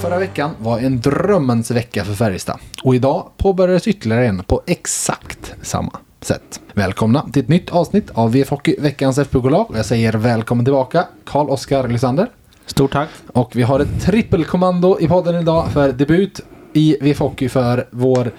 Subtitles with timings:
[0.00, 2.58] Förra veckan var en drömmens vecka för Färjestad.
[2.82, 6.60] Och idag påbörjades ytterligare en på exakt samma sätt.
[6.72, 9.66] Välkomna till ett nytt avsnitt av VF Hockey, veckans FBK-lag.
[9.74, 12.30] Jag säger välkommen tillbaka, Karl-Oskar Lysander.
[12.66, 13.08] Stort tack.
[13.32, 16.40] Och vi har ett trippelkommando i podden idag för debut
[16.72, 18.30] i VF Hockey för vår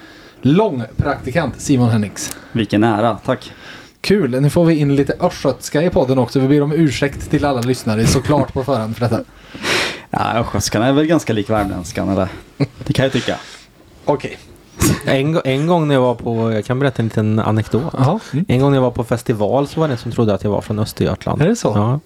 [0.41, 2.37] långpraktikant Simon Hennix.
[2.51, 3.51] Vilken ära, tack.
[4.01, 6.39] Kul, nu får vi in lite östgötska i podden också.
[6.39, 9.23] Vi ber om ursäkt till alla lyssnare såklart på förhand för detta.
[10.11, 12.27] Ja, östgötskan är väl ganska lik värmländskan eller?
[12.85, 13.35] Det kan jag tycka.
[14.05, 14.37] Okej.
[15.05, 17.93] En, en gång när jag var på, jag kan berätta en liten anekdot.
[17.97, 18.19] Jaha.
[18.33, 18.45] Mm.
[18.47, 20.51] En gång när jag var på festival så var det en som trodde att jag
[20.51, 21.41] var från Östergötland.
[21.41, 21.71] Är det så?
[21.75, 21.99] Ja.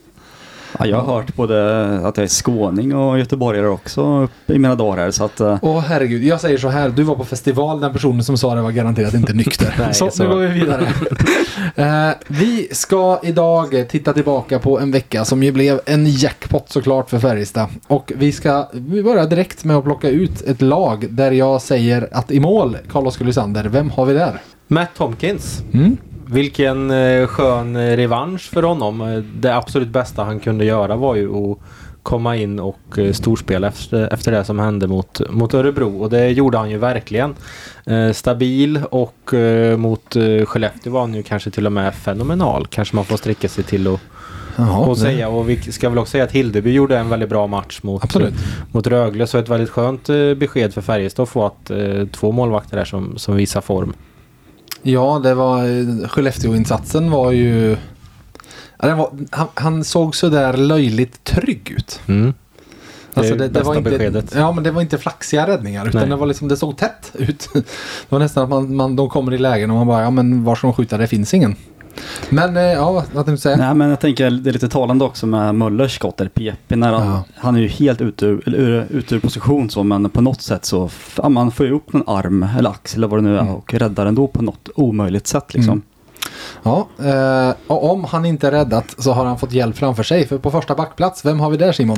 [0.80, 5.04] Ja, jag har hört både att jag är skåning och göteborgare också i mina dagar
[5.04, 5.40] här så att...
[5.40, 6.90] eh, Åh herregud, jag säger så här.
[6.90, 9.76] Du var på festival, den personen som sa det var garanterat inte nykter.
[9.80, 10.24] Nej, så, så.
[10.24, 10.88] nu går vi vidare.
[11.76, 17.10] Eh, vi ska idag titta tillbaka på en vecka som ju blev en jackpot såklart
[17.10, 17.68] för Färjestad.
[17.88, 22.08] Och vi ska vi börjar direkt med att plocka ut ett lag där jag säger
[22.12, 24.42] att i mål, Carl-Oskar Lysander, vem har vi där?
[24.68, 25.64] Matt Tomkins.
[25.74, 25.98] Mm.
[26.28, 29.02] Vilken eh, skön eh, revansch för honom.
[29.02, 31.58] Eh, Det absolut bästa han kunde göra var ju att
[32.04, 32.80] komma in och
[33.14, 36.02] storspela efter, efter det som hände mot, mot Örebro.
[36.02, 37.36] Och det gjorde han ju verkligen.
[37.86, 42.68] Eh, stabil och eh, mot eh, Skellefteå var han ju kanske till och med fenomenal.
[42.68, 44.00] Kanske man får sträcka sig till att
[44.56, 45.30] Jaha, och säga.
[45.30, 48.34] Och vi ska väl också säga att Hildeby gjorde en väldigt bra match mot, Absolut.
[48.72, 49.28] mot Rögle.
[49.28, 51.72] Så ett väldigt skönt eh, besked för Färjestad att få att
[52.12, 53.94] två målvakter där som, som visar form.
[54.88, 57.78] Ja, det var eh, Skellefteå-insatsen var ju...
[58.78, 62.00] Var, han, han såg så där löjligt trygg ut.
[62.08, 62.34] Mm.
[63.14, 64.34] Det Alltså det, det var inte, beskedet.
[64.36, 65.88] Ja, men det var inte flaxiga räddningar.
[65.88, 66.10] Utan Nej.
[66.10, 67.50] det var liksom, det såg tätt ut.
[67.54, 67.64] Det
[68.10, 70.56] var nästan att man, man, de kommer i lägen och man bara, ja men var
[70.56, 70.98] ska de skjuta?
[70.98, 71.56] Det finns ingen.
[72.30, 73.56] Men, eh, ja, vad tänkte du säga?
[73.58, 76.94] Nej men jag tänker det är lite talande också med Möllers skott eller PP när
[76.94, 77.24] han, Ja.
[77.36, 80.66] han är ju helt ute ur, ur, ute ur position så men på något sätt
[80.66, 83.42] så ja, man får ju upp någon arm eller axel eller vad det nu är
[83.42, 83.54] Mm.
[83.54, 85.72] och räddar ändå på något omöjligt sätt liksom.
[85.74, 85.82] Mm.
[86.64, 86.88] Ja,
[87.50, 90.28] eh, och om han inte är räddat så har han fått hjälp framför sig.
[90.28, 91.98] För på första backplats, vem har vi där Simon?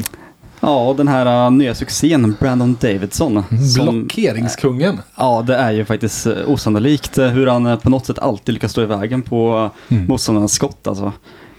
[0.59, 3.43] Ja den här uh, nya succén Brandon Davidson.
[3.75, 4.99] som- Blockeringskungen.
[5.17, 8.53] Ja, det är ju faktiskt eh, osannolikt eh, hur han eh, på något sätt alltid
[8.53, 9.71] lyckas stå i vägen på Mm.
[9.89, 10.05] mm.
[10.07, 11.11] motståndarnas skott alltså.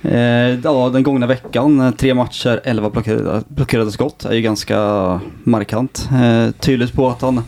[0.03, 0.21] Eh,
[0.65, 6.09] ja, den gångna veckan, tre matcher, elva blockerade, blockerade skott är ju ganska markant.
[6.13, 7.43] Eh, tydligt på att han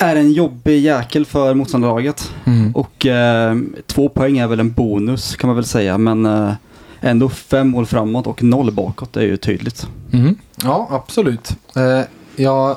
[0.00, 2.32] är en jobbig jäkel för motståndarlaget.
[2.44, 2.72] Mm.
[2.76, 6.26] Och eh, två poäng är väl en bonus kan man väl säga, men
[7.00, 9.86] ändå fem mål framåt och noll bakåt är ju tydligt.
[10.12, 10.38] Mm.
[10.64, 11.50] Ja, absolut.
[11.76, 12.00] Eh,
[12.36, 12.76] jag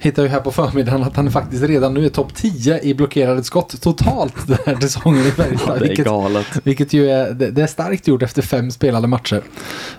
[0.00, 3.44] hittar ju här på förmiddagen att han faktiskt redan nu är topp 10 i blockerade
[3.44, 5.68] skott totalt den här säsongen i Färjestad.
[5.68, 6.46] Ja, det är vilket, galet.
[6.62, 9.42] vilket ju är, det, det är starkt gjort efter fem spelade matcher.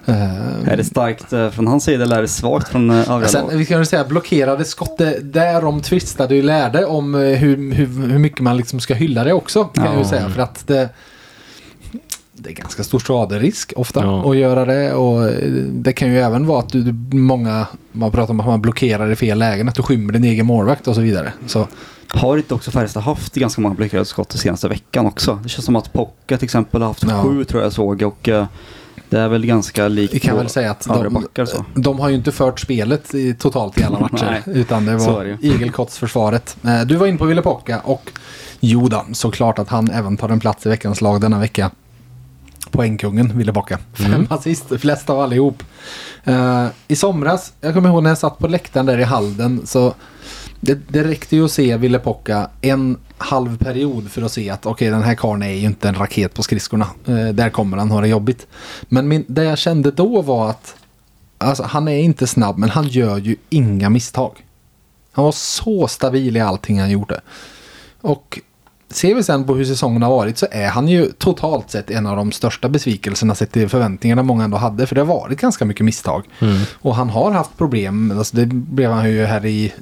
[0.05, 3.15] Eh, Är det starkt eh, från hans sida eller är det svagt från eh, övriga
[3.17, 3.29] lag?
[3.29, 7.85] Sen, vi kan väl säga blockerade skott, det, därom tvistade ju lärde om hur, hur,
[8.07, 9.63] hur mycket man liksom ska hylla det också.
[9.63, 10.07] Kan jag ju Ja.
[10.09, 10.29] säga.
[10.29, 10.89] För att det,
[12.43, 14.29] det är ganska stor skaderisk ofta Ja.
[14.31, 14.93] att göra det.
[14.93, 18.61] Och eh, det kan ju även vara att du, många, man pratar om att man
[18.61, 21.33] blockerar i fel lägen, att du skymmer din egen målvakt och så vidare.
[21.47, 21.67] Så
[22.07, 25.39] Har inte också Färjestad haft ganska många blockerade skott den senaste veckan också?
[25.43, 27.23] Det känns som att Pocka till exempel har haft Ja.
[27.23, 28.45] sju tror jag såg och eh,
[29.09, 31.65] det är väl ganska likt vi kan väl säga att de, backar så.
[31.75, 34.41] de har ju inte fört spelet i, totalt i alla matcher.
[34.45, 36.57] Nej, utan det var igelkottsförsvaret.
[36.63, 38.11] Eh, Du var inne på Ville Pocka och
[38.59, 41.71] jo då, såklart att han även tar en plats i veckans lag denna vecka.
[42.71, 43.79] Poängkungen Ville Pocka.
[43.93, 45.63] Fem assist, flest av allihop.
[46.23, 49.93] Eh, I somras, jag kommer ihåg när jag satt på läktaren där i Halden så
[50.59, 54.65] det, det räckte ju att se Ville Pocka en halv period för att se att
[54.65, 56.87] okej den här karln är ju inte en raket på skridskorna.
[57.05, 58.47] Eh, där kommer han ha det jobbigt.
[58.81, 60.75] Men min, det jag kände då var att
[61.37, 64.45] alltså, han är inte snabb men han gör ju inga misstag.
[65.11, 67.21] Han var så stabil i allting han gjorde.
[68.01, 68.39] Och
[68.91, 72.07] ser vi sen på hur säsongen har varit så är han ju totalt sett en
[72.07, 74.87] av de största besvikelserna sett till förväntningarna många ändå hade.
[74.87, 76.23] För det har varit ganska mycket misstag.
[76.73, 78.13] Och han har haft problem.
[78.17, 79.73] Alltså det blev han ju här i,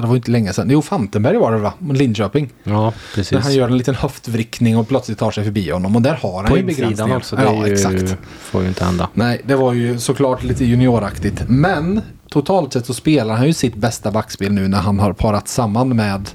[0.00, 0.70] det var inte länge sedan.
[0.70, 1.72] Jo, Fantenberg var det va?
[1.92, 2.52] Linköping.
[2.64, 3.30] Ja, precis.
[3.30, 5.96] Där han gör en liten höftvrickning och plötsligt tar sig förbi honom.
[5.96, 7.16] Och där har han På ju begränsningar.
[7.16, 7.36] också.
[7.36, 8.16] Det ja, ju, exakt.
[8.40, 9.08] får ju inte hända.
[9.14, 11.42] Nej, det var ju såklart lite junioraktigt.
[11.48, 12.00] Men
[12.30, 15.96] totalt sett så spelar han ju sitt bästa backspel nu när han har parat samman
[15.96, 16.28] med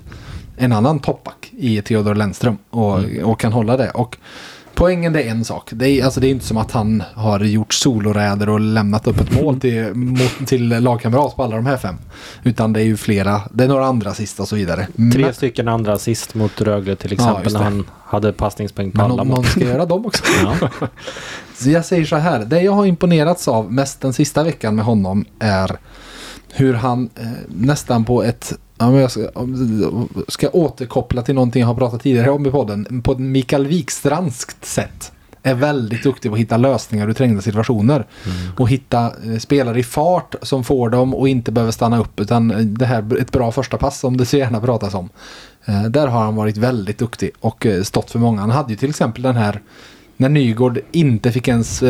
[0.57, 3.89] en annan toppback i Theodor Lennström och, och kan hålla det.
[3.89, 4.17] Och
[4.73, 5.69] poängen det är en sak.
[5.73, 9.19] Det är, alltså, det är inte som att han har gjort soloräder och lämnat upp
[9.21, 11.95] ett mål till, mot, till lagkamrat på alla de här fem.
[12.43, 14.87] Utan det är ju flera, det är några andra sista och så vidare.
[15.13, 18.91] Tre Men- stycken andra assist mot Rögle till Ja, exempel just när han hade passningspoäng
[18.91, 19.35] på Men alla någon, mål.
[19.35, 20.23] någon ska göra dem också.
[20.43, 20.69] Ja.
[21.55, 24.85] Så jag säger så här, det jag har imponerats av mest den sista veckan med
[24.85, 25.77] honom är
[26.53, 29.29] hur han eh, nästan på ett, ja, men jag ska,
[30.27, 34.65] ska återkoppla till någonting jag har pratat tidigare om i podden, på ett Mikael Wikstrandskt
[34.65, 35.11] sätt.
[35.43, 38.05] Är väldigt duktig på att hitta lösningar ur trängda situationer.
[38.57, 42.19] Och hitta eh, spelare i fart som får dem och inte behöver stanna upp.
[42.19, 45.09] Utan eh, det här ett bra första pass som det så gärna pratas om.
[45.65, 48.41] Eh, där har han varit väldigt duktig och stått för många.
[48.41, 49.61] Han hade ju till exempel den här
[50.17, 51.83] när Nygård inte fick ens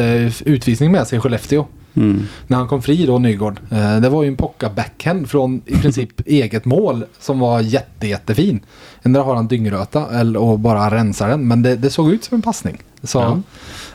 [0.46, 1.66] utvisning med sig i Skellefteå.
[1.94, 2.28] Mm.
[2.48, 3.60] När han kom fri då, Nygård.
[3.72, 8.08] Eh, det var ju en pocka backhand från i princip eget mål som var jätte,
[8.08, 8.60] jättefin.
[9.04, 11.48] Där har han dyngröta eller, och bara rensar den.
[11.48, 12.82] Men det, det såg ut som en passning.
[13.04, 13.40] Så, Ja.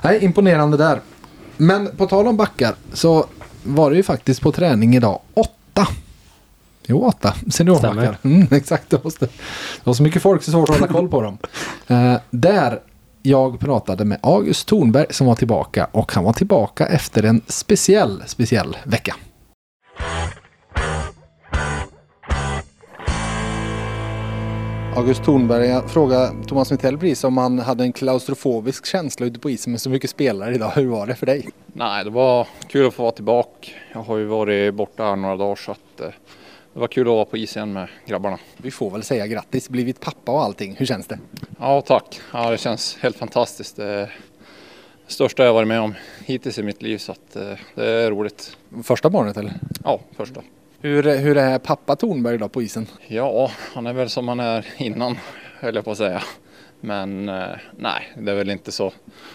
[0.02, 1.00] nej, imponerande där.
[1.56, 3.26] Men på tal om backar så
[3.62, 5.88] var det ju faktiskt på träning idag åtta.
[6.86, 8.18] Jo, åtta seniorbackar.
[8.22, 9.30] Mm, exakt, det, måste, det
[9.84, 11.38] var så mycket folk så svårt att hålla koll på dem.
[11.88, 12.80] Eh, där
[13.26, 18.22] jag pratade med August Thornberg som var tillbaka och han var tillbaka efter en speciell,
[18.26, 19.14] speciell vecka.
[24.96, 29.50] August Thornberg, jag frågade Thomas Mittell precis om han hade en klaustrofobisk känsla ute på
[29.50, 30.70] isen med så mycket spelare idag.
[30.74, 31.48] Hur var det för dig?
[31.72, 33.70] Nej, det var kul att få vara tillbaka.
[33.92, 36.08] Jag har ju varit borta här några dagar så att eh,
[36.76, 38.38] det var kul att vara på is igen med grabbarna.
[38.56, 40.76] Vi får väl säga grattis, blivit pappa och allting.
[40.78, 41.18] Hur känns det?
[41.58, 42.20] Ja, tack.
[42.32, 43.76] Ja, det känns helt fantastiskt.
[43.76, 44.10] Det
[45.06, 45.94] största jag varit med om
[46.24, 48.56] hittills i mitt liv så att eh, det är roligt.
[48.82, 49.52] Första barnet eller?
[49.84, 50.42] Ja, första.
[50.80, 52.86] Hur, hur är pappa Thornberg idag på isen?
[53.06, 55.18] Ja, han är väl som han är innan,
[55.60, 56.22] höll jag på att säga.
[56.80, 58.92] Men eh, nej, det är väl inte så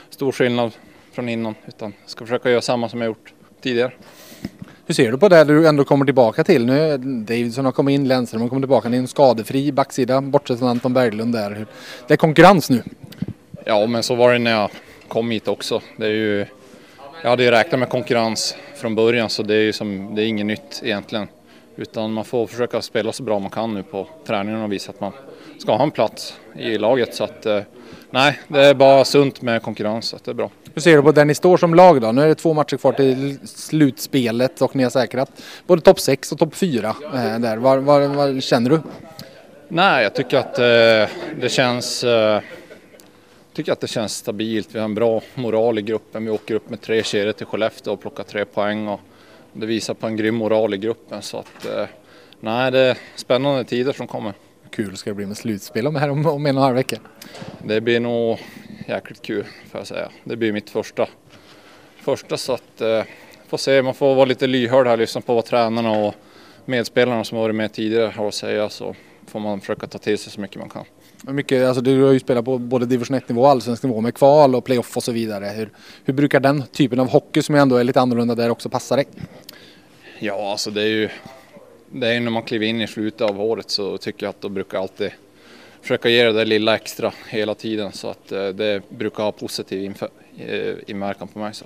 [0.10, 0.72] stor skillnad
[1.12, 3.92] från innan utan ska försöka göra samma som jag gjort tidigare.
[4.86, 6.66] Hur ser du på det du ändå kommer tillbaka till?
[6.66, 8.90] Nu Davidson har kommit in, Lennström har kommit tillbaka.
[8.90, 11.66] Det är en skadefri backsida bortsett från Anton Berglund där.
[12.08, 12.84] Det är konkurrens nu.
[13.66, 14.70] Ja, men så var det när jag
[15.08, 15.82] kom hit också.
[15.98, 16.46] Det är ju,
[17.24, 20.26] jag hade ju räknat med konkurrens från början så det är ju som, det är
[20.26, 21.28] inget nytt egentligen.
[21.76, 25.00] Utan man får försöka spela så bra man kan nu på träningen och visa att
[25.00, 25.12] man
[25.58, 27.16] ska ha en plats i laget.
[27.16, 27.62] Så att, eh,
[28.12, 30.50] nej, det är bara sunt med konkurrens, så det är bra.
[30.74, 32.12] Hur ser du på där ni står som lag då?
[32.12, 35.32] Nu är det två matcher kvar till slutspelet och ni har säkrat
[35.68, 37.58] både topp 6 och topp 4 eh, där.
[37.58, 38.80] Vad känner du?
[39.68, 42.42] Nej, jag tycker att eh, det känns eh,
[43.54, 44.70] tycker att det känns stabilt.
[44.72, 46.26] Vi har en bra moral i gruppen.
[46.26, 48.88] Vi åker upp med tre kedjor till Skellefteå och plockar tre poäng.
[48.88, 49.00] Och
[49.54, 51.22] det visar på en grym moral i gruppen.
[51.22, 51.86] Så att, eh,
[52.40, 54.34] nej, det är spännande tider som kommer.
[54.72, 56.98] Kul ska det bli med slutspel om, här om, om en och en halv vecka.
[57.64, 58.40] Det blir nog
[58.88, 60.10] jäkligt kul får jag säga.
[60.24, 61.08] Det blir mitt första.
[61.96, 63.04] Första så att eh,
[63.48, 63.82] får se.
[63.82, 66.16] Man får vara lite lyhörd här, lyssna på vad tränarna och
[66.66, 68.96] medspelarna som varit med tidigare har att säga så
[69.28, 70.86] får man försöka ta till sig så mycket man kan.
[71.22, 74.16] Mycket, alltså du har ju spelat på både division 1 nivå och allsvensk nivå med
[74.16, 75.46] kval och playoff och så vidare.
[75.46, 75.70] Hur,
[76.06, 79.06] hur brukar den typen av hockey som ändå är lite annorlunda där också passa dig?
[80.20, 81.10] Ja, alltså det är ju
[81.92, 84.42] det är ju när man kliver in i slutet av året så tycker jag att
[84.42, 85.12] då brukar jag alltid
[85.82, 89.94] försöka ge det där lilla extra hela tiden så att eh, det brukar ha positiv
[90.38, 91.54] eh, inverkan på mig.
[91.54, 91.66] Så.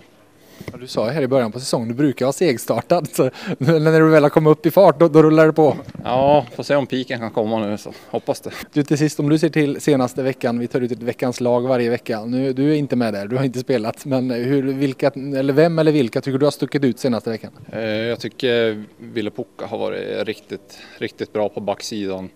[0.72, 3.08] Ja, Du sa ju här i början på säsongen, du brukar vara segstartad.
[3.08, 5.78] Så när du väl har kommit upp i fart, då, då rullar det på.
[6.04, 8.52] Ja, får se om piken kan komma nu så hoppas det.
[8.74, 11.62] Du till sist, om du ser till senaste veckan, vi tar ut ett veckans lag
[11.68, 12.26] varje vecka.
[12.26, 14.06] Nu, du är inte med där, du har inte spelat.
[14.06, 17.52] Men hur, vilka, eller vem eller vilka tycker du har stuckit ut senaste veckan?
[17.72, 22.30] Eh, Jag tycker Ville Pukka har varit riktigt, riktigt bra på backsidan.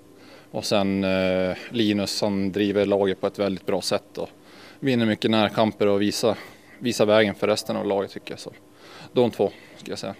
[0.51, 4.29] Och sen eh, Linus han driver laget på ett väldigt bra sätt och
[4.79, 6.35] vinner mycket närkamper och visar,
[6.79, 8.39] visar vägen för resten av laget tycker jag.
[8.39, 8.53] Så
[9.13, 10.15] de två ska jag säga.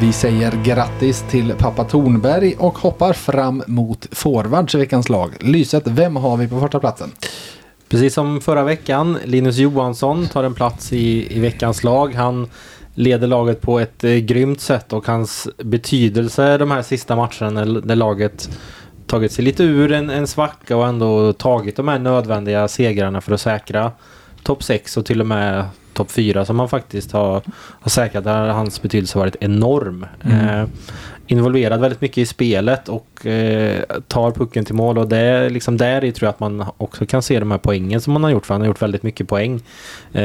[0.00, 5.34] Vi säger grattis till pappa Tornberg och hoppar fram mot forwards i veckans lag.
[5.40, 7.10] Lyset, vem har vi på första platsen?
[7.88, 12.14] Precis som förra veckan, Linus Johansson tar en plats i, i veckans lag.
[12.14, 12.48] Han
[12.94, 17.86] leder laget på ett eh, grymt sätt och hans betydelse de här sista matcherna när,
[17.86, 18.50] när laget
[19.06, 23.32] tagit sig lite ur en, en svacka och ändå tagit de här nödvändiga segrarna för
[23.32, 23.92] att säkra
[24.42, 28.24] topp 6 och till och med topp fyra som han faktiskt har, har säkrat.
[28.24, 30.06] Där hans betydelse varit enorm.
[30.20, 30.64] Eh,
[31.26, 35.76] involverad väldigt mycket i spelet och eh, tar pucken till mål och det är liksom
[35.76, 38.30] där i tror jag att man också kan se de här poängen som han har
[38.30, 39.54] gjort för han har gjort väldigt mycket poäng.
[40.12, 40.22] Eh,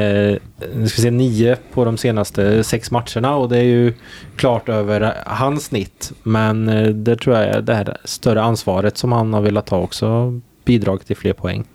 [0.75, 3.93] nu ska vi se nio på de senaste sex matcherna och det är ju
[4.35, 9.11] klart över hans snitt men eh, det tror jag är det här större ansvaret som
[9.11, 11.65] han har velat ta också bidragit till fler poäng.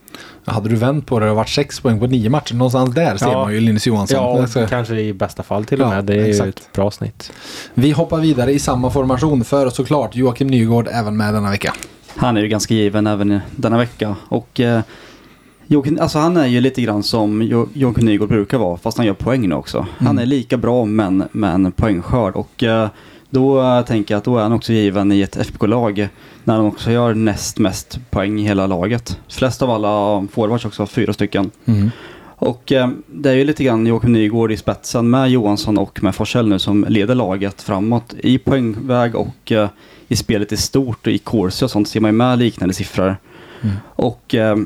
[0.44, 3.26] Hade du vänt på det och varit sex poäng på nio matcher, någonstans där ser
[3.26, 3.42] Ja.
[3.44, 4.16] man ju Linus Johansson.
[4.22, 6.04] Ja, Alltså, kanske i bästa fall till och Ja, med.
[6.04, 6.58] Det är ju exakt.
[6.58, 7.32] ett bra snitt.
[7.74, 11.74] Vi hoppar vidare i samma formation för såklart Joakim Nygård även med denna vecka.
[12.16, 14.16] Han är ju ganska given även denna vecka.
[14.28, 14.80] Och eh,
[15.66, 19.06] Joakim, alltså han är ju lite grann som Jo- Joakim Nygård brukar vara, fast han
[19.06, 19.86] gör poäng nu också.
[19.98, 22.34] Han är lika bra men med en poängskörd.
[22.36, 22.88] Och eh,
[23.36, 26.08] då tänker jag att då är han också given i ett FBK-lag
[26.44, 29.18] när han också gör näst mest poäng i hela laget.
[29.28, 31.50] Flest av alla forwards också, fyra stycken.
[32.38, 36.14] Och eh, det är ju lite grann Joakim Nygård i spetsen med Johansson och med
[36.14, 39.68] Forsell nu som leder laget framåt i poängväg och eh,
[40.08, 43.16] i spelet i stort och i corsi och sånt ser man ju med liknande siffror.
[43.84, 44.56] Och eh,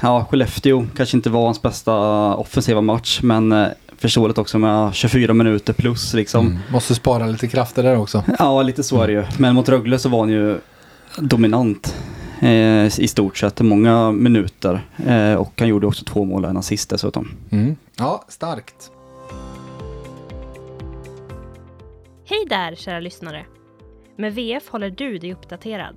[0.00, 1.94] ja, Skellefteå kanske inte var hans bästa
[2.34, 3.52] offensiva match men
[3.98, 6.46] förståeligt också med 24 minuter plus liksom.
[6.46, 6.58] Mm.
[6.72, 8.24] Måste spara lite krafter där också.
[8.38, 9.24] Ja, lite så är det ju.
[9.38, 10.58] Men mot Rögle så var han ju
[11.18, 11.96] dominant
[12.40, 13.60] eh, i stort sett.
[13.60, 14.80] Många minuter.
[15.06, 17.30] Eh, och han gjorde också två mål och en assist dessutom.
[17.50, 17.76] Mm.
[17.96, 18.90] Ja, starkt.
[22.26, 23.46] Hej där kära lyssnare!
[24.16, 25.96] Med VF håller du dig uppdaterad.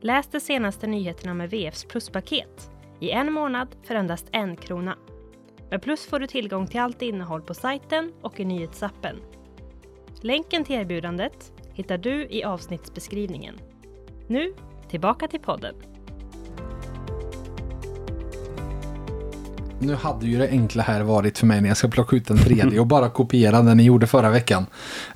[0.00, 4.96] Läs de senaste nyheterna med VFs pluspaket i en månad för endast en krona.
[5.72, 9.16] Med Plus får du tillgång till allt innehåll på sajten och i nyhetsappen.
[10.20, 13.54] Länken till erbjudandet hittar du i avsnittsbeskrivningen.
[14.28, 14.54] Nu,
[14.90, 15.74] tillbaka till podden.
[19.78, 22.38] Nu hade ju det enkla här varit för mig när jag ska plocka ut en
[22.38, 24.66] tredje och bara kopiera den ni gjorde förra veckan.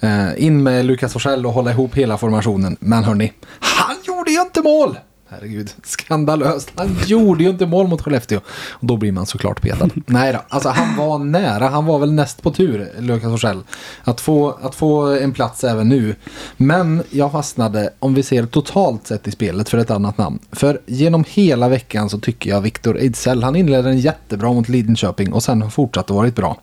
[0.01, 2.77] Eh, in med Lukas Forsell och hålla ihop hela formationen.
[2.81, 4.99] Men hörni, han gjorde ju inte mål!
[5.29, 6.73] Herregud, skandalöst.
[6.75, 8.41] Han gjorde ju inte mål mot Skellefteå.
[8.71, 9.89] Och då blir man såklart petad.
[10.07, 11.69] Nej då, alltså han var nära.
[11.69, 13.63] Han var väl näst på tur, Lukas Forsell.
[14.05, 16.15] Att få, att få en plats även nu.
[16.57, 20.39] Men jag fastnade, om vi ser totalt sett i spelet, för ett annat namn.
[20.53, 25.33] För genom hela veckan så tycker jag Viktor Ejdsell, han inledde en jättebra mot Lidköping
[25.33, 26.61] och sen har fortsatt att varit bra.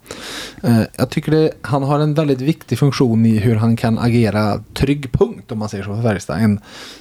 [0.63, 4.59] Eh, Jag tycker det, han har en väldigt viktig funktion i hur han kan agera
[4.73, 6.57] trygg punkt om man säger så för Färjestad.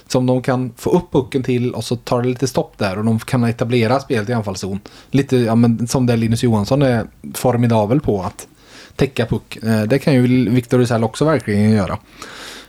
[0.07, 3.05] Som de kan få upp pucken till och så tar det lite stopp där och
[3.05, 4.79] de kan etablera spelet i anfallszon.
[5.11, 8.47] Lite ja, men, som det Linus Johansson är formidabel på att
[8.95, 9.57] täcka puck.
[9.63, 11.97] Eh, Det kan ju Viktor Rizell också verkligen göra.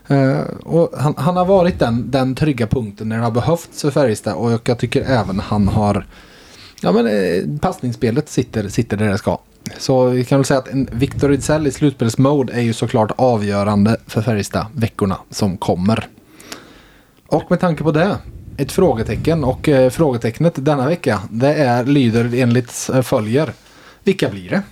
[0.09, 3.91] Eh, och han, han har varit den, den trygga punkten när det har behövts för
[3.91, 6.07] Färjestad och jag tycker även han har
[6.85, 9.39] Ja men eh, passningsspelet sitter, sitter där det ska.
[9.79, 13.97] Så vi kan väl säga att en Victor Rizell i slutspelsmode är ju såklart avgörande
[14.07, 16.09] för Färjestad veckorna som kommer.
[17.27, 18.17] Och med tanke på det,
[18.57, 23.53] ett frågetecken och eh, frågetecknet denna vecka det är, lyder enligt eh, följer.
[24.05, 24.63] Vilka blir det?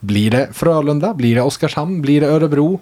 [0.00, 1.14] Blir det Frölunda?
[1.14, 2.02] Blir det Oskarshamn?
[2.02, 2.80] Blir det Örebro?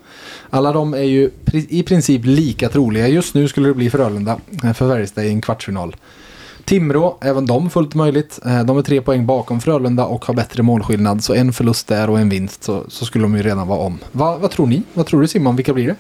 [0.51, 3.09] Alla de är ju pri- i princip lika troliga.
[3.09, 5.97] Just nu skulle det bli Frölunda eh, för Färjestad i en kvartsfinal.
[6.65, 8.39] Timrå, även de fullt möjligt.
[8.47, 11.25] Eh, de är tre poäng bakom Frölunda och har bättre målskillnad.
[11.25, 13.99] Så en förlust där och en vinst så, så skulle de ju redan vara om.
[14.13, 14.83] Va, vad tror ni?
[14.95, 15.57] Vad tror du Simon?
[15.57, 15.97] Vilka blir det?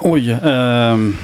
[0.00, 0.32] Oj.
[0.32, 1.16] Um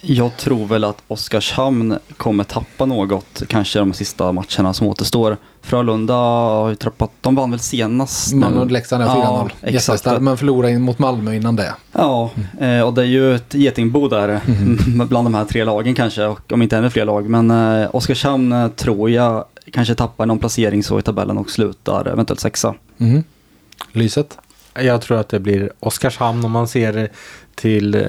[0.00, 5.36] jag tror väl att Oskarshamn kommer tappa något, kanske de sista matcherna som återstår.
[5.62, 9.74] Frölunda har ju tappat, de vann väl senast Man och Leksand är Ja, 4-0.
[9.74, 10.20] exakt.
[10.20, 11.74] Men förlorade mot Malmö innan det.
[11.92, 12.30] Ja,
[12.60, 15.06] eh, och det är ju ett getingbo där Mhm.
[15.08, 17.28] bland de här tre lagen kanske, och om inte ännu fler lag.
[17.28, 22.08] Men eh, Oskarshamn eh, tror jag kanske tappar någon placering så i tabellen och slutar
[22.08, 22.74] eventuellt sexa.
[22.96, 23.24] Mhm.
[23.92, 24.38] Lyset?
[24.82, 27.08] Jag tror att det blir Oskarshamn om man ser
[27.54, 28.02] till eh,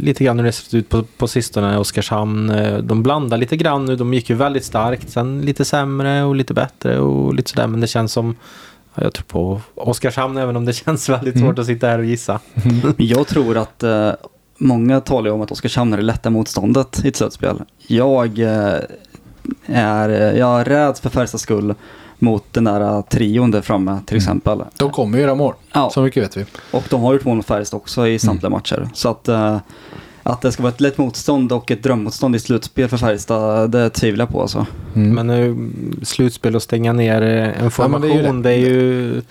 [0.00, 1.78] lite grann hur det sett ut på, på sistone.
[1.78, 3.96] Oskarshamn, eh, de blandar lite grann nu.
[3.96, 5.10] De gick ju väldigt starkt.
[5.10, 7.66] Sen lite sämre och lite bättre och lite sådär.
[7.66, 8.36] Men det känns som,
[8.94, 11.46] ja, jag tror på Oskarshamn även om det känns väldigt Mm.
[11.48, 12.40] svårt att sitta här och gissa.
[12.54, 14.10] Men jag tror att eh,
[14.58, 17.62] många talar om att Oskarshamn är det lätta motståndet i ett slutspel.
[17.86, 18.74] Jag eh,
[19.66, 21.74] är, jag räds för Färjestads skull
[22.18, 24.62] mot den där eh, trion där framme till exempel.
[24.76, 25.54] De kommer ju göra mål.
[25.72, 25.90] Ja.
[25.90, 26.44] Så mycket vet vi.
[26.70, 28.88] Och de har gjort mål mot Färjestad också i samtliga matcher.
[28.94, 29.58] Så att, eh,
[30.22, 33.90] att det ska vara ett lätt motstånd och ett drömmotstånd i slutspel för Färjestad, det
[33.90, 34.66] tvivlar jag på alltså.
[34.94, 35.14] Mm.
[35.14, 35.70] Men nu,
[36.02, 39.22] slutspel och stänga ner eh, en men det är ju formation, det är ju...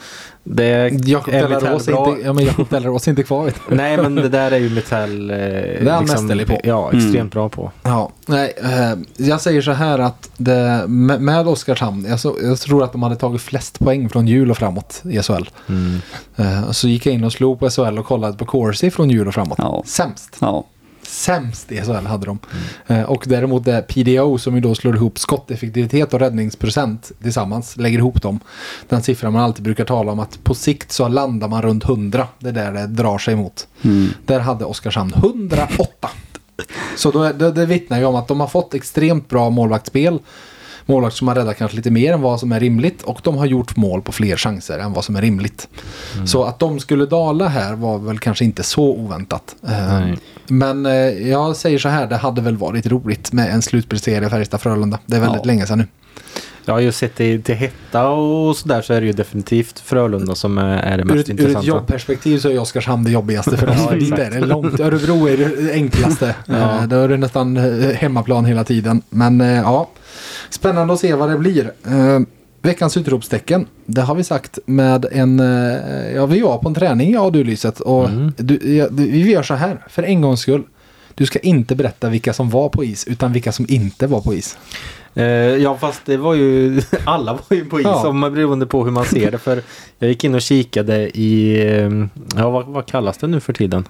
[0.49, 3.53] Det Jakob är Delarås är inte, ja, men Jakob Delarås är inte kvar.
[3.69, 6.59] Nej, men det där är ju Mitell eh, det är han mästerlig på.
[6.63, 7.71] Ja, extremt bra på.
[7.83, 12.59] Ja, nej, eh, jag säger så här att det, med, med Oskarshamn, jag, så, jag
[12.59, 15.49] tror att de hade tagit flest poäng från jul och framåt i SHL.
[15.69, 16.01] Mm.
[16.35, 19.27] Eh, så gick jag in och slog på SHL och kollade på Corsi från jul
[19.27, 19.57] och framåt.
[19.57, 19.83] Ja.
[19.85, 20.37] Sämst.
[20.39, 20.65] Ja.
[21.07, 22.39] Sämst i SHL hade de.
[22.87, 27.97] Eh, och däremot det PDO som ju då slår ihop skotteffektivitet och räddningsprocent tillsammans, lägger
[27.97, 28.39] ihop dem.
[28.89, 32.27] Den siffran man alltid brukar tala om att på sikt så landar man runt 100.
[32.39, 33.67] Det är där det drar sig mot.
[33.81, 34.09] Mm.
[34.25, 36.09] Där hade Oskarshamn 108.
[36.95, 40.19] Så då, det, det vittnar ju om att de har fått extremt bra målvaktsspel.
[40.89, 43.01] Målvakter som har räddat kanske lite mer än vad som är rimligt.
[43.03, 45.67] Och de har gjort mål på fler chanser än vad som är rimligt.
[46.25, 49.55] Så att de skulle dala här var väl kanske inte så oväntat.
[49.63, 50.17] Eh, Nej.
[50.47, 50.91] Men eh,
[51.29, 54.97] jag säger så här, det hade väl varit roligt med en slutspelsserie Färjestad-Frölunda.
[55.05, 55.47] Det är väldigt Ja.
[55.47, 55.87] länge sedan nu.
[56.65, 60.57] Ja, just sett till, till hetta och sådär så är det ju definitivt Frölunda som
[60.57, 61.67] är, det Ur mest ett, ur ett intressanta.
[61.67, 63.75] jobbperspektiv så är Oskarshamn det jobbigaste för oss.
[63.89, 64.79] Ja, dit är det långt.
[64.79, 66.35] Örebro är det enklaste.
[66.45, 66.55] Ja.
[66.55, 67.57] Eh, Då är det nästan
[67.95, 69.01] hemmaplan hela tiden.
[69.09, 69.89] Men ja,
[70.49, 71.71] spännande att se vad det blir.
[71.87, 72.19] Eh,
[72.61, 73.67] Veckans utropstecken.
[73.85, 75.39] Det har vi sagt med en...
[75.39, 77.79] eh, Ja, vi var på en träning, jag och du Lyset.
[77.79, 78.33] Och Mm.
[78.37, 80.63] du, ja, du, vi gör så här, för en gångs skull.
[81.15, 84.33] Du ska inte berätta vilka som var på is, utan vilka som inte var på
[84.33, 84.57] is.
[85.13, 86.81] Eh, ja, fast det var ju...
[87.05, 88.07] Alla var ju på is, Ja.
[88.07, 89.37] om man beroende på hur man ser det.
[89.37, 89.61] För
[89.99, 91.59] jag gick in och kikade i...
[91.81, 91.89] eh,
[92.35, 93.87] Ja, vad, vad kallas det nu för tiden?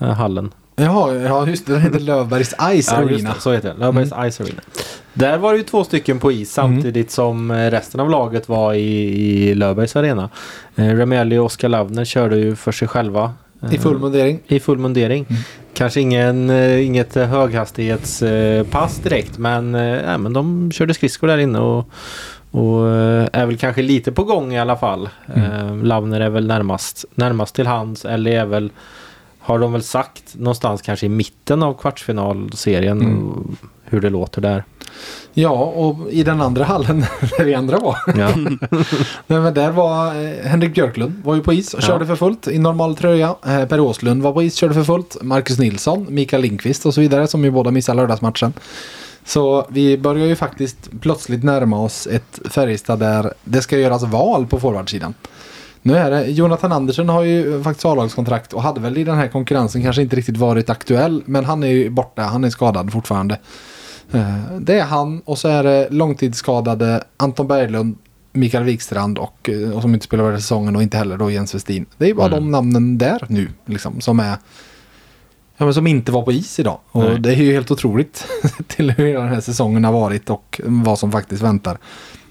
[0.00, 0.50] Eh, hallen.
[0.78, 1.72] Jaha, ja just det.
[1.72, 3.34] Den heter Lövbergs Ice Ja, just Arena.
[3.34, 3.80] det, så heter det.
[3.80, 4.60] Löfbergs Ice Arena.
[5.14, 8.74] Där var det ju två stycken på is samtidigt som eh, resten av laget var
[8.74, 10.28] i, i Löfbergs Arena.
[10.76, 13.32] Eh, Remelli och Oskar Lavner körde ju för sig själva.
[13.62, 14.40] eh, I full mundering.
[14.46, 15.26] I full mundering.
[15.30, 15.42] Mm.
[15.74, 21.58] Kanske ingen, eh, inget eh, höghastighetspass direkt men, eh, men de körde skridskor där inne
[21.58, 21.88] och,
[22.50, 25.08] och eh, är väl kanske lite på gång i alla fall.
[25.34, 25.50] Mm.
[25.52, 28.70] Eh, Lavner är väl närmast, närmast till hands eller är väl
[29.48, 33.28] har de väl sagt någonstans kanske i mitten av kvartsfinalserien Mm.
[33.28, 33.36] och
[33.84, 34.64] hur det låter där.
[35.34, 37.00] Ja, och i den andra hallen
[37.38, 37.96] där vi andra var.
[38.06, 38.28] Ja.
[39.26, 41.86] Nej, men där var eh, Henrik Björklund var ju på is och Ja.
[41.86, 43.34] körde för fullt i normal tröja.
[43.46, 45.16] Eh, per Åslund var på is körde för fullt.
[45.22, 48.52] Marcus Nilsson, Mikael Lindqvist och så vidare som ju båda missade lördagsmatchen.
[49.24, 54.46] Så vi börjar ju faktiskt plötsligt närma oss ett Färjestad där det ska göras val
[54.46, 55.14] på forwardsidan.
[55.82, 59.28] Nu är det, Jonathan Andersson har ju faktiskt A-lagskontrakt och hade väl i den här
[59.28, 61.22] konkurrensen kanske inte riktigt varit aktuell.
[61.26, 63.38] Men han är ju borta, han är skadad fortfarande.
[64.12, 67.98] Eh, Det är han och så är det långtidsskadade Anton Berglund,
[68.32, 71.54] Mikael Wikstrand och, eh, och som inte spelar över säsongen och inte heller då Jens
[71.54, 71.86] Westin.
[71.98, 72.40] Det är bara Mm.
[72.44, 74.36] de namnen där nu liksom som är
[75.56, 76.78] ja, men som inte var på is idag.
[76.90, 77.20] Och Nej.
[77.20, 78.26] det är ju helt otroligt
[78.66, 81.78] till hur den här säsongen har varit och vad som faktiskt väntar.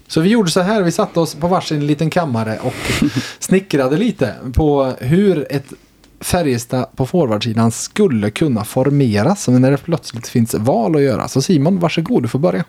[0.08, 2.74] Så vi gjorde så här, vi satte oss på varsin liten kammare och
[3.38, 5.72] snickrade lite på hur ett
[6.20, 11.28] Färjestad på forwardsidan skulle kunna formeras när det plötsligt finns val att göra.
[11.28, 12.64] Så Simon, varsågod, du får börja.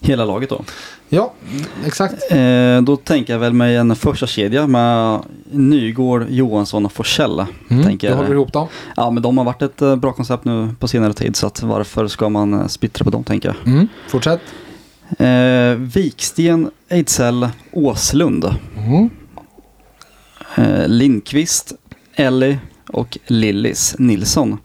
[0.00, 0.64] Hela laget då.
[1.08, 1.32] Ja,
[1.86, 2.14] exakt.
[2.30, 7.44] Eh, då tänker jag väl mig en första kedja med Nygård, Johansson och Forsell.
[7.70, 8.16] Mm, tänker då jag.
[8.16, 8.68] håller vi ihop dem.
[8.96, 12.06] Ja, men de har varit ett eh, bra koncept nu på senare tid så varför
[12.06, 13.74] ska man eh, splittra på dem tänker jag.
[13.74, 14.40] Mm, fortsätt.
[15.18, 18.44] Eh, Viksten, Ejdsell, Åslund.
[18.76, 19.10] Mm.
[20.56, 21.72] Eh, Lindqvist,
[22.14, 24.58] Ellie och Lillis Nilsson.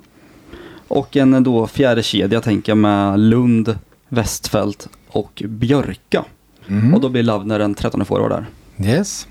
[0.87, 3.77] Och en eh, då fjärde kedja tänker jag med Lund,
[4.09, 6.25] Westfält och Björka.
[6.67, 6.93] Mm.
[6.93, 8.45] Och då blir Lavner en 13 forward där.
[8.89, 9.27] Yes.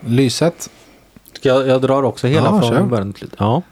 [0.00, 0.70] Lyset.
[1.32, 3.14] Ska jag, jag drar också hela Ja, från början.
[3.38, 3.62] Ja.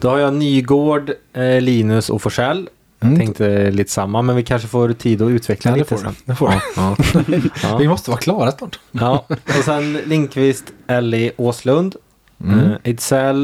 [0.00, 2.68] Då har jag Nygård, eh, Linus och Forsell.
[3.00, 3.16] Mm.
[3.18, 6.14] Tänkte lite samma men vi kanske får tid att utveckla Ja, lite får sen.
[6.24, 6.54] Det får.
[6.76, 6.96] Ja.
[7.62, 7.76] Ja.
[7.76, 8.78] Vi måste vara klara snart.
[8.92, 11.96] Ja, och sen Lindqvist, Ellie, Åslund,
[12.44, 12.76] Mm.
[12.84, 13.34] eh,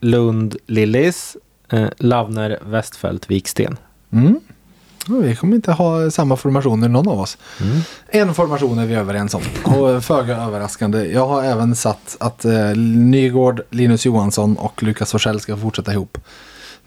[0.00, 1.36] Lund, Lillis,
[1.72, 3.76] eh, Lavner, Westfält, Viksten.
[4.12, 4.40] Mm.
[5.22, 7.38] Vi kommer inte ha samma formationer någon av oss.
[7.60, 7.80] Mm.
[8.08, 9.42] En formation är vi överens om.
[9.64, 11.04] Och föga överraskande.
[11.12, 16.18] Jag har även satt att eh, Nygård, Linus Johansson och Lukas Forsell ska fortsätta ihop.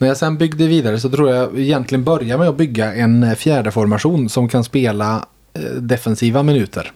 [0.02, 3.38] När jag sen byggde vidare så tror jag egentligen börja med att bygga en fjärdeformation
[3.38, 6.92] fjärde formation som kan spela eh, defensiva minuter.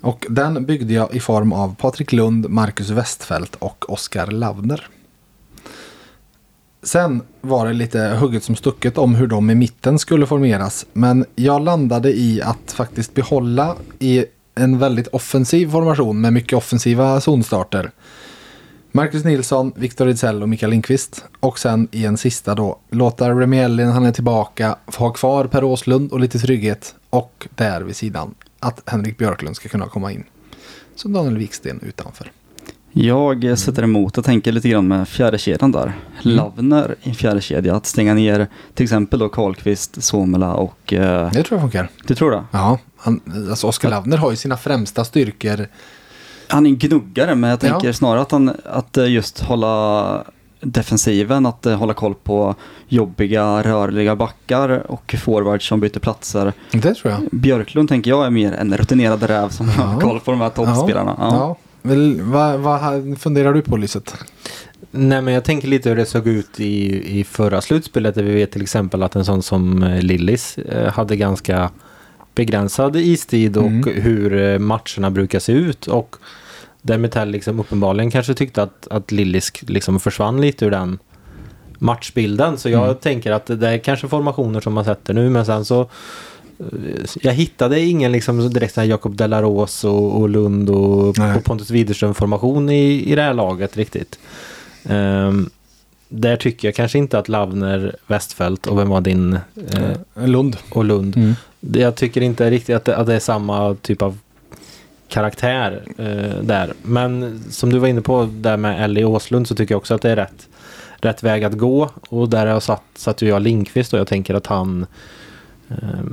[0.00, 4.86] Och den byggde jag i form av Patrik Lund, Marcus Westfält och Oskar Lavner.
[6.82, 10.86] Sen var det lite hugget som stucket om hur de i mitten skulle formeras.
[10.92, 17.20] Men jag landade i att faktiskt behålla i en väldigt offensiv formation med mycket offensiva
[17.20, 17.90] zonstarter.
[18.92, 21.24] Marcus Nilsson, Viktor Ejdsell och Mikael Lindqvist.
[21.40, 25.64] Och sen i en sista då låta Remielli när han är tillbaka ha kvar Per
[25.64, 26.94] Åslund och lite trygghet.
[27.10, 30.24] Och där vid sidan att Henrik Björklund ska kunna komma in.
[30.94, 32.32] Så Daniel Wiksten utanför.
[32.92, 35.92] Jag eh, sätter emot och tänker lite grann med fjärdekedjan där.
[36.20, 37.74] Lavner i fjärdekedja.
[37.76, 40.92] Att stänga ner till exempel då Karlqvist, Somela och...
[40.92, 41.88] Eh, Det tror jag funkar.
[42.06, 42.44] du tror det?
[42.50, 45.66] Ja, han, alltså Oskar Lavner har ju sina främsta styrkor.
[46.50, 47.70] Han är en gnuggare men jag Ja.
[47.70, 50.24] tänker snarare att, han, att eh, just hålla
[50.60, 52.54] defensiven, att eh, hålla koll på
[52.88, 56.52] jobbiga rörliga backar och forwards som byter platser.
[56.72, 57.20] Det tror jag.
[57.32, 59.82] Björklund tänker jag är mer en rutinerad räv som Ja.
[59.82, 61.14] har koll på de här toppspelarna.
[61.18, 61.24] Ja.
[61.26, 61.36] Ja.
[61.36, 61.56] ja.
[61.82, 62.80] Väl, vad, vad
[63.20, 64.14] funderar du på Lyset?
[64.90, 68.34] Nej men jag tänker lite hur det såg ut i, i förra slutspelet där vi
[68.34, 70.58] vet till exempel att en sån som eh, Lillis
[70.92, 71.70] hade ganska
[72.34, 74.02] begränsad istid och Mm.
[74.02, 76.16] hur eh, matcherna brukar se ut och
[76.82, 80.98] där Metall liksom uppenbarligen kanske tyckte att, att Lillis liksom försvann lite ur den
[81.78, 82.96] matchbilden så jag Mm.
[82.96, 85.80] tänker att det är kanske formationer som man sätter nu men sen så
[86.58, 86.66] eh,
[87.22, 91.70] jag hittade ingen liksom direkt så här Jakob Delaros och, och Lund och, och Pontus
[91.70, 94.18] Widerström formation i, i det här laget riktigt.
[94.84, 95.50] Ehm,
[96.08, 99.38] där tycker jag kanske inte att Lavner, Westfält och vem var din?
[99.72, 100.56] Eh, Lund.
[100.70, 101.16] och Lund.
[101.16, 101.34] Mm.
[101.60, 104.18] Det, jag tycker inte riktigt att det, att det är samma typ av
[105.08, 106.72] karaktär eh, där.
[106.82, 110.02] Men som du var inne på där med Ellie Åslund så tycker jag också att
[110.02, 110.48] det är rätt,
[110.96, 111.90] rätt väg att gå.
[112.08, 114.88] Och där har jag satt, satt ju jag Linkvist och jag tänker att han eh,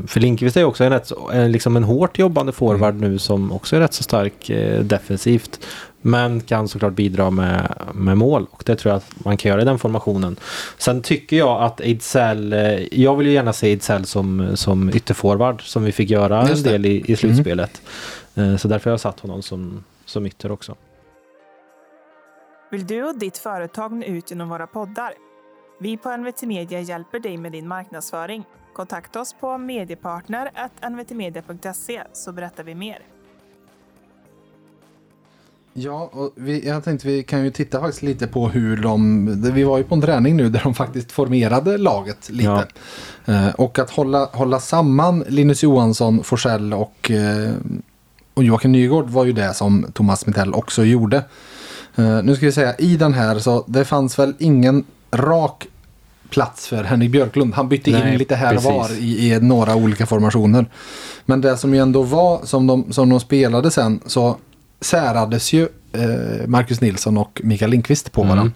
[0.07, 3.79] för Linkvist är också en, rätt, liksom en hårt jobbande forward nu som också är
[3.79, 5.59] rätt så stark eh, defensivt.
[6.01, 9.61] Men kan såklart bidra med, med mål och det tror jag att man kan göra
[9.61, 10.39] i den formationen.
[10.77, 15.61] Sen tycker jag att Ejdsell, eh, jag vill ju gärna se Ejdsell som, som ytterforward
[15.61, 17.81] som vi fick göra en del i, i slutspelet.
[18.35, 20.75] Eh, Så därför har jag satt honom som, som ytter också.
[22.71, 25.13] Vill du och ditt företag nå ut genom våra poddar?
[25.79, 28.43] Vi på NVT Media hjälper dig med din marknadsföring.
[28.77, 32.99] Kontakta oss på mediepartner.nvtmedia.se så berättar vi mer.
[35.73, 39.63] Ja, och vi, jag tänkte vi kan ju titta faktiskt lite på hur de, vi
[39.63, 42.67] var ju på en träning nu där de faktiskt formerade laget lite.
[43.25, 47.53] Eh, och att hålla, hålla samman Linus Johansson, Forsell och, eh,
[48.33, 51.17] och Joakim Nygård var ju det som Thomas Mittell också gjorde.
[51.95, 55.67] Eh, nu ska vi säga i den här så det fanns väl ingen rak
[56.29, 57.53] plats för Henrik Björklund.
[57.53, 58.99] Han bytte Nej, in lite här och var precis.
[59.03, 60.65] i, i några olika formationer.
[61.25, 64.37] Men det som ju ändå var som de, som de spelade sen så
[64.81, 68.35] särades ju eh, Marcus Nilsson och Mikael Lindqvist på Mm.
[68.35, 68.53] varandra.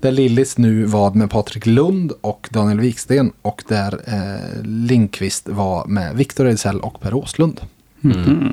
[0.00, 5.86] Där Lillis nu var med Patrik Lund och Daniel Wiksten och där eh, Lindqvist var
[5.86, 7.60] med Viktor Ejdsell och Per Åslund.
[8.00, 8.52] Mhm.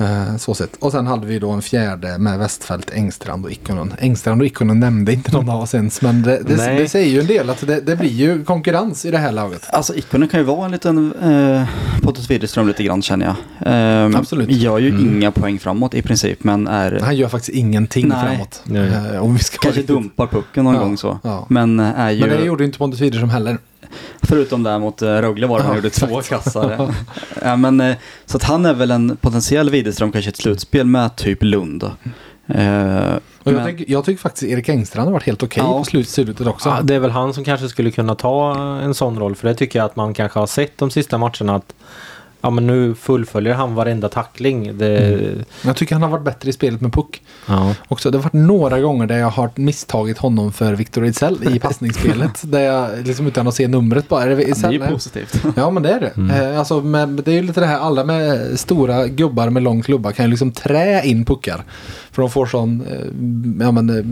[0.00, 0.76] Eh, så sett.
[0.78, 3.94] Och sen hade vi då en fjärde med Westfält, Engstrand och Ikonen.
[4.00, 7.20] Engstrand och Ikonen nämnde inte någon av oss ens men det, det, det säger ju
[7.20, 9.66] en del att det, det blir ju konkurrens i det här laget.
[9.72, 11.68] Alltså Ikonen kan ju vara en liten eh,
[12.02, 13.34] Pontus Widerström lite grann känner jag.
[13.66, 14.50] Ehm, Absolut.
[14.50, 15.16] Gör ju Mm.
[15.16, 18.18] inga poäng framåt i princip men är Han gör faktiskt ingenting Nej.
[18.26, 18.60] framåt.
[18.64, 18.90] Nej.
[19.14, 21.18] Eh, om vi ska kanske riktigt- dumpar pucken någon Ja, gång så.
[21.22, 21.46] ja.
[21.48, 23.58] Men är ju, Men det gjorde inte Pontus Widerström heller.
[24.22, 26.94] Förutom där mot uh, Rögle var det han Ja, gjorde två kassar.
[27.42, 31.16] ja, men, eh, så att han är väl en potentiell Widerström kanske ett slutspel med
[31.16, 31.82] typ Lund.
[31.82, 31.90] Eh,
[33.42, 35.78] Och jag, men- tycker, jag tycker faktiskt Erik Engstrand har varit helt okej Ja.
[35.78, 36.68] på slut, slutet också.
[36.68, 39.34] Ja, det är väl han som kanske skulle kunna ta en sån roll.
[39.34, 41.54] För det tycker jag att man kanske har sett de sista matcherna.
[41.54, 41.74] att
[42.40, 44.78] Ja men nu fullföljer han varenda tackling.
[44.78, 45.44] Det, Mm.
[45.64, 47.22] Jag tycker han har varit bättre i spelet med puck.
[47.46, 47.74] ja.
[47.88, 51.58] Också, det har varit några gånger där jag har misstagit honom för Victor Ejdsell i
[51.60, 52.42] passningsspelet.
[52.44, 54.22] där jag liksom utan att se numret bara.
[54.22, 55.42] Är det det är ju positivt.
[55.56, 56.34] Ja men det är det.
[56.50, 59.82] Eh, alltså, med, det är ju lite det här, alla med stora gubbar med lång
[59.82, 61.64] klubba kan ju liksom trä in puckar.
[62.10, 64.04] För de får sån, eh, ja men, eh,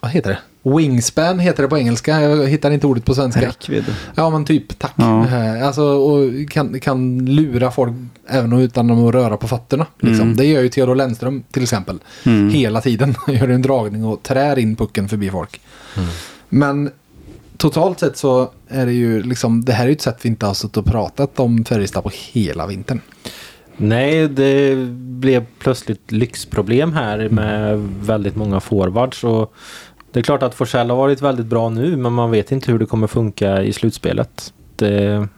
[0.00, 0.38] vad heter det?
[0.62, 3.40] Wingspan heter det på engelska, jag hittar inte ordet på svenska.
[3.40, 3.84] Räckvidd.
[4.14, 4.94] Ja men typ, tack.
[4.96, 5.26] Ja.
[5.26, 7.92] Eh, Alltså, och kan, kan lura folk
[8.28, 9.86] även utan att röra på fötterna.
[9.98, 10.22] Liksom.
[10.24, 10.36] Mm.
[10.36, 11.98] Det gör ju Theodor Lennström till exempel.
[12.26, 12.50] Mm.
[12.50, 15.60] Hela tiden gör en dragning och trär in pucken förbi folk.
[16.48, 16.90] Men
[17.56, 20.46] totalt sett så är det ju liksom, det här är ju ett sätt vi inte
[20.46, 23.00] har suttit och pratat om Färjestad på hela vintern.
[23.76, 29.24] Nej, det blev plötsligt lyxproblem här med väldigt många forwards.
[29.24, 29.54] Och
[30.18, 32.78] det är klart att Forsell har varit väldigt bra nu men man vet inte hur
[32.78, 34.52] det kommer funka i slutspelet.
[34.76, 35.28] Det,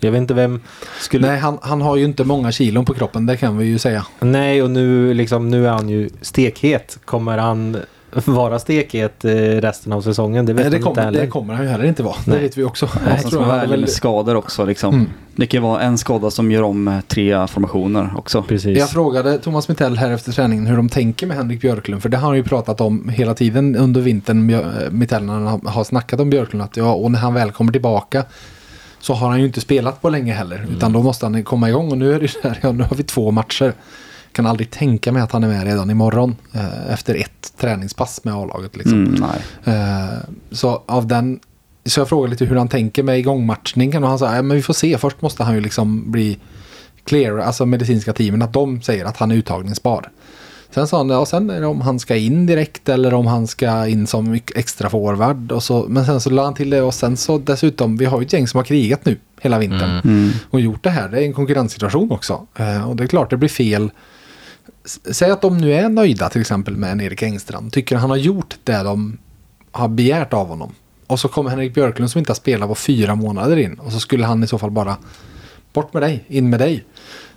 [0.00, 0.60] jag vet inte vem
[1.00, 1.26] skulle...
[1.26, 4.06] Nej, han, han har ju inte många kilon på kroppen, det kan vi ju säga.
[4.20, 6.98] Nej, och nu, liksom, nu är han ju stekhet.
[7.04, 7.76] Kommer han
[8.10, 10.46] vara stekhet eh, resten av säsongen?
[10.46, 11.20] Det vet Nej, det, man inte kommer, heller.
[11.20, 12.16] det kommer han ju heller inte vara.
[12.24, 12.40] Det Nej.
[12.40, 12.88] vet vi också.
[13.06, 14.64] Nej, Jag tror ärlig väl- skador också.
[14.64, 14.94] Liksom.
[14.94, 15.06] Mm.
[15.36, 18.42] Det kan vara en skada som gör om eh, tre formationer också.
[18.42, 18.78] Precis.
[18.78, 22.02] Jag frågade Thomas Mittell här efter träningen hur de tänker med Henrik Björklund.
[22.02, 24.46] För det har han ju pratat om hela tiden under vintern.
[24.46, 26.62] Björ- Mittell när han har- snackat om Björklund.
[26.64, 28.24] Att ja, och när han väl kommer tillbaka
[29.00, 30.66] så har han ju inte spelat på länge heller.
[30.76, 31.90] Utan då måste han komma igång.
[31.90, 33.72] Och nu är det så här, ja, nu har vi två matcher.
[34.38, 36.36] Kan aldrig tänka mig att han är med redan imorgon.
[36.52, 38.76] Eh, efter ett träningspass med A-laget.
[38.76, 39.06] Liksom.
[39.06, 39.22] Mm.
[39.64, 40.18] Eh,
[40.50, 41.40] så av den
[41.84, 44.62] så jag frågade lite hur han tänker med igångmatchningen och han sa ja, men vi
[44.62, 44.98] får se.
[44.98, 46.38] Först måste han ju liksom bli
[47.04, 50.10] clear, alltså medicinska teamen, att de säger att han är uttagningsbar.
[50.70, 53.46] Sen sa han, ja, sen är det om han ska in direkt eller om han
[53.46, 55.52] ska in som extra forward.
[55.52, 58.20] Och så, men sen så la han till det och sen så dessutom, vi har
[58.20, 60.00] ju ett gäng som har krigat nu hela vintern.
[60.04, 60.30] Mm.
[60.50, 62.46] Och gjort det här, det är en konkurrenssituation också.
[62.56, 63.90] Eh, och det är klart det blir fel.
[65.10, 67.72] Säg att de nu är nöjda till exempel med en Erik Engstrand.
[67.72, 69.18] Tycker han har gjort det de
[69.72, 70.74] har begärt av honom.
[71.06, 73.74] Och så kommer Henrik Björklund som inte har spelat på fyra månader in.
[73.74, 74.96] Och så skulle han i så fall bara
[75.72, 76.84] bort med dig, in med dig.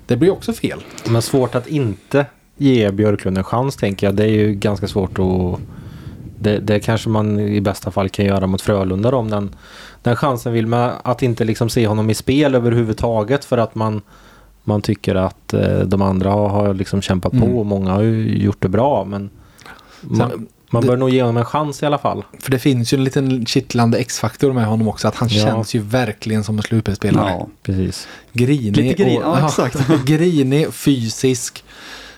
[0.08, 0.80] Det blir också fel.
[1.10, 2.26] Men svårt att inte
[2.58, 4.16] ge Björklund en chans tänker jag.
[4.16, 5.60] Det är ju ganska svårt att...
[6.40, 9.56] Det, det kanske man i bästa fall kan göra mot Frölunda då, om den,
[10.02, 10.68] den chansen vill.
[10.68, 14.02] Men att inte liksom se honom i spel överhuvudtaget för att man,
[14.64, 17.46] man tycker att eh, de andra har, liksom kämpat Mm.
[17.52, 19.06] på och många har ju gjort det bra.
[19.06, 19.30] Men
[20.02, 22.24] man, Sen- man det- bör nog ge honom en chans i alla fall.
[22.40, 25.08] För det finns ju en liten kittlande X-faktor med honom också.
[25.08, 25.46] Att han Ja.
[25.46, 27.30] känns ju verkligen som en slutspelare.
[27.30, 27.48] Ja.
[27.64, 28.08] Precis.
[28.34, 28.78] Grinig.
[28.78, 30.06] Lite grin- och, ja, exakt.
[30.06, 31.64] grinig, fysisk.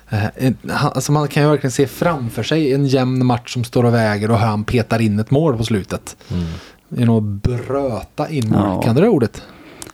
[0.09, 3.93] Eh, Alltså man kan ju verkligen se framför sig en jämn match som står och
[3.93, 6.17] väger och hur han petar in ett mål på slutet.
[6.31, 6.43] Mm.
[6.89, 8.59] Det är nog bröta in mål.
[8.63, 8.81] Ja.
[8.81, 9.41] Kan du det ordet?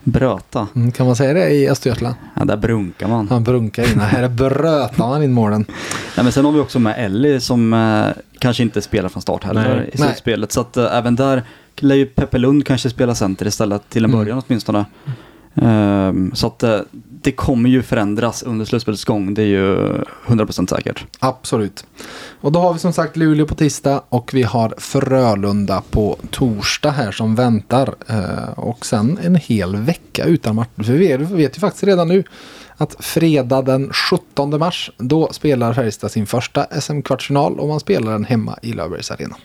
[0.03, 0.67] Bröta.
[0.75, 2.15] Mm, kan man säga det i Östergötland?
[2.33, 3.27] Ja, där brunkar man.
[3.29, 3.99] Han brunkar in.
[3.99, 5.65] Här är bröta han in målen.
[6.17, 8.05] Nej, men sen har vi också med Ellie som eh,
[8.39, 9.89] kanske inte spelar från start heller Nej.
[9.93, 10.51] i slutspelet.
[10.51, 11.43] Så att eh, även där
[11.75, 14.19] lär ju Peppe Lund kanske spela center istället till en Mm.
[14.25, 14.85] början åtminstone.
[15.55, 16.79] Ehm, så att eh,
[17.21, 19.34] det kommer ju förändras under slutspelets gång.
[19.34, 19.75] Det är ju
[20.27, 21.05] 100% säkert.
[21.19, 21.86] Absolut.
[22.41, 26.91] Och då har vi som sagt Luleå på tisdag och vi har Frölunda på torsdag
[26.91, 27.95] här som väntar.
[28.08, 30.69] Eh, och sen en hel vecka utan match.
[30.75, 32.23] För vi vet ju faktiskt redan nu
[32.77, 38.25] att fredag den 17 mars då spelar Färjestad sin första SM-kvartsfinal och man spelar den
[38.25, 39.36] hemma i Löfbergs Arena.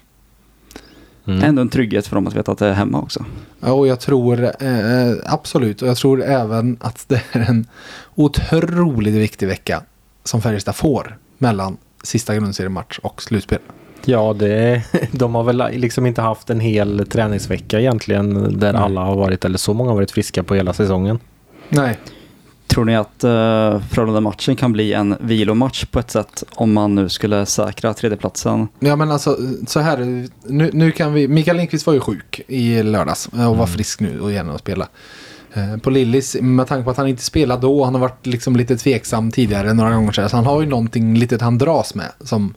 [1.26, 1.42] Mm.
[1.44, 3.24] Ändå en trygghet för dem att veta att det är hemma också.
[3.60, 7.66] Ja, och jag tror eh, absolut och jag tror även att det är en
[8.14, 9.82] otroligt viktig vecka
[10.24, 13.58] som Färjestad får mellan sista grundseriematch och slutspel.
[14.04, 14.82] Ja, det,
[15.12, 18.82] de har väl liksom inte haft en hel träningsvecka egentligen där Nej.
[18.82, 21.18] alla har varit, eller så många har varit friska på hela säsongen.
[21.68, 21.98] Nej,
[22.74, 27.08] Tror ni att uh, Frölunda-matchen kan bli en vilomatch på ett sätt om man nu
[27.08, 28.68] skulle säkra tredjeplatsen?
[28.80, 29.98] Ja men alltså så här,
[30.46, 33.66] nu, nu kan vi, Mikael Lindqvist var ju sjuk i lördags och var Mm.
[33.66, 34.88] frisk nu och gärna att spela.
[35.52, 38.56] Eh, På Lillis, med tanke på att han inte spelade då, han har varit liksom
[38.56, 42.12] lite tveksam tidigare några gånger sedan, så han har ju någonting litet han dras med.
[42.20, 42.54] Som,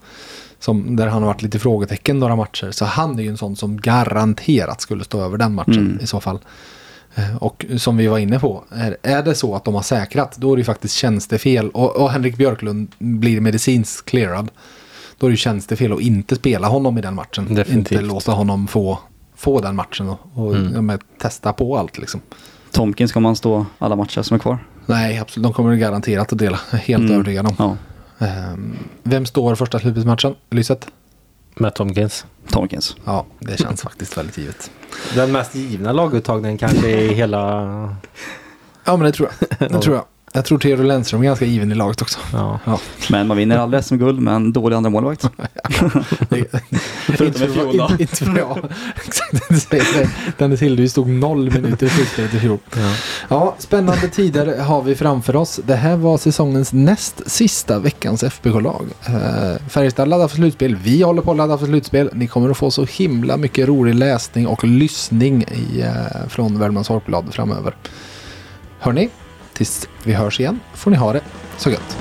[0.59, 2.71] som, där han har varit lite frågetecken några matcher.
[2.71, 5.99] Så han är ju en sån som garanterat skulle stå över den matchen Mm.
[6.01, 6.39] i så fall.
[7.17, 10.37] Eh, Och som vi var inne på, är, är det så att de har säkrat,
[10.37, 11.69] då är det ju faktiskt tjänstefel.
[11.69, 14.51] Och, och Henrik Björklund blir medicinskt clearad.
[15.17, 17.55] Då är det ju tjänstefel att inte spela honom i den matchen.
[17.55, 17.91] Definitivt.
[17.91, 18.99] Inte låta honom få,
[19.35, 20.99] få den matchen och, och Mm.
[21.21, 22.21] testa på allt liksom.
[22.71, 24.57] Tomkins kommer han stå alla matcher som är kvar?
[24.85, 25.43] Nej, absolut.
[25.43, 26.59] De kommer garanterat att dela.
[26.71, 27.11] Helt Mm.
[27.13, 27.55] övertygad om.
[27.59, 27.77] Ja,
[28.25, 30.35] Ehm, vem står första slutspelsmatchen?
[30.49, 30.87] Lyset?
[31.57, 32.25] Med Tomkins.
[32.49, 32.95] Tomkins.
[33.05, 34.71] Ja, det känns faktiskt väldigt givet.
[35.15, 37.39] Den mest givna laguttagningen kanske i hela...
[38.83, 39.69] Ja, men det tror jag.
[39.71, 40.05] Det tror jag.
[40.33, 42.19] Jag tror Theodor Lennström är ganska given i laget också.
[42.33, 42.59] Ja.
[43.09, 45.23] Men man vinner aldrig SM-guld med en dålig andra målvakt.
[46.29, 47.91] inte, i fjol då.
[47.99, 48.57] inte, jag.
[49.05, 50.37] Exakt.
[50.37, 52.57] Dennis Hillby stod noll minuter i slutspelet i fjol.
[52.75, 52.93] Ja.
[53.27, 55.59] Ja, spännande tider har vi framför oss.
[55.65, 58.85] Det här var säsongens näst sista veckans FBK-lag.
[59.05, 60.75] Eh, Färjestad laddar för slutspel.
[60.75, 62.09] Vi håller på att ladda för slutspel.
[62.13, 66.87] Ni kommer att få så himla mycket rolig läsning och lyssning i, eh, från Värmlands
[66.87, 67.75] Folkblad framöver.
[68.79, 69.09] Hörni,
[69.57, 71.21] tills vi hörs igen får ni ha det
[71.57, 71.97] så gött.